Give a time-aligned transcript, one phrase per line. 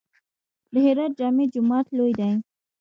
[0.71, 2.31] د هرات جامع جومات لوی دی